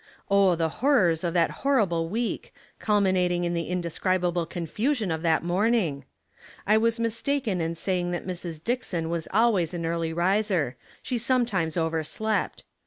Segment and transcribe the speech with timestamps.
[0.31, 6.05] Oh, the horrors of that horrible week, culminating in the indescribable confusion of that morning.
[6.65, 8.63] I was mistaken in saying that Mrs.
[8.63, 12.63] Dickson was always an early riser; she sometimes overslept.